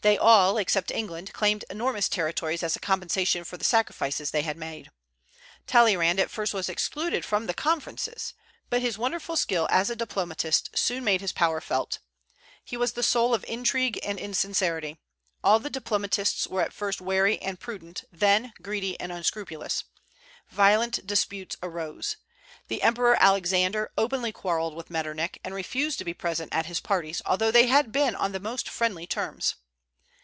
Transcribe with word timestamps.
They 0.00 0.16
all, 0.16 0.58
except 0.58 0.92
England, 0.92 1.32
claimed 1.32 1.64
enormous 1.68 2.08
territories 2.08 2.62
as 2.62 2.76
a 2.76 2.80
compensation 2.80 3.42
for 3.42 3.56
the 3.56 3.64
sacrifices 3.64 4.30
they 4.30 4.42
had 4.42 4.56
made. 4.56 4.92
Talleyrand 5.66 6.20
at 6.20 6.30
first 6.30 6.54
was 6.54 6.68
excluded 6.68 7.24
from 7.24 7.46
the 7.48 7.52
conferences; 7.52 8.32
but 8.70 8.80
his 8.80 8.96
wonderful 8.96 9.34
skill 9.34 9.66
as 9.72 9.90
a 9.90 9.96
diplomatist 9.96 10.70
soon 10.72 11.02
made 11.02 11.20
his 11.20 11.32
power 11.32 11.60
felt. 11.60 11.98
He 12.64 12.76
was 12.76 12.92
the 12.92 13.02
soul 13.02 13.34
of 13.34 13.44
intrigue 13.48 13.98
and 14.04 14.20
insincerity. 14.20 15.00
All 15.42 15.58
the 15.58 15.68
diplomatists 15.68 16.46
were 16.46 16.62
at 16.62 16.72
first 16.72 17.00
wary 17.00 17.42
and 17.42 17.58
prudent, 17.58 18.04
then 18.12 18.52
greedy 18.62 18.98
and 19.00 19.10
unscrupulous. 19.10 19.82
Violent 20.48 21.04
disputes 21.08 21.56
arose. 21.60 22.18
The 22.68 22.82
Emperor 22.82 23.16
Alexander 23.20 23.90
openly 23.98 24.30
quarrelled 24.30 24.76
with 24.76 24.90
Metternich, 24.90 25.40
and 25.42 25.56
refused 25.56 25.98
to 25.98 26.04
be 26.04 26.14
present 26.14 26.54
at 26.54 26.66
his 26.66 26.78
parties, 26.78 27.20
although 27.26 27.50
they 27.50 27.66
had 27.66 27.90
been 27.90 28.14
on 28.14 28.30
the 28.30 28.38
most 28.38 28.68
friendly 28.68 29.06
terms. 29.06 29.56